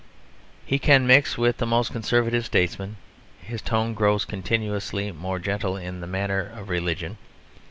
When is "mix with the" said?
1.05-1.67